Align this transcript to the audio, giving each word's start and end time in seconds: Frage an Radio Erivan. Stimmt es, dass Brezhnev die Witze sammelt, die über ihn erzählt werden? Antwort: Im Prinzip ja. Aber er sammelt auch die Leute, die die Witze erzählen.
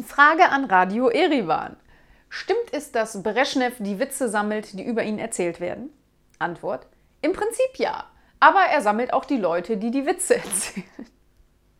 Frage 0.00 0.48
an 0.48 0.64
Radio 0.64 1.10
Erivan. 1.10 1.76
Stimmt 2.30 2.72
es, 2.72 2.92
dass 2.92 3.22
Brezhnev 3.22 3.74
die 3.78 3.98
Witze 3.98 4.30
sammelt, 4.30 4.78
die 4.78 4.84
über 4.84 5.02
ihn 5.02 5.18
erzählt 5.18 5.60
werden? 5.60 5.90
Antwort: 6.38 6.86
Im 7.20 7.34
Prinzip 7.34 7.76
ja. 7.76 8.04
Aber 8.40 8.60
er 8.60 8.80
sammelt 8.80 9.12
auch 9.12 9.26
die 9.26 9.36
Leute, 9.36 9.76
die 9.76 9.90
die 9.90 10.06
Witze 10.06 10.36
erzählen. 10.44 10.86